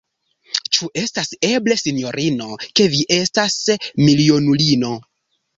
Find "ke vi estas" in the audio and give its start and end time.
2.81-3.61